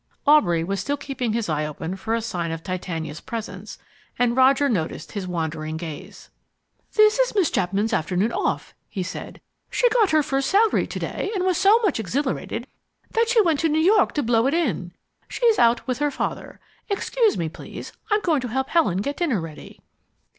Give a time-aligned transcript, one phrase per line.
[0.25, 3.77] Aubrey was still keeping his eye open for a sign of Titania's presence,
[4.17, 6.31] and Roger noticed his wandering gaze.
[6.93, 9.41] "This is Miss Chapman's afternoon off," he said.
[9.69, 12.65] "She got her first salary to day, and was so much exhilarated
[13.11, 14.91] that she went to New York to blow it in.
[15.27, 16.59] She's out with her father.
[16.89, 19.81] Excuse me, please, I'm going to help Helen get dinner ready."